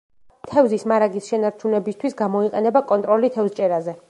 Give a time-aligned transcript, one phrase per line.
[0.53, 3.99] თევზის მარაგის შენარჩუნებისთვის გამოიყენება კონტროლი თევზჭერაზე.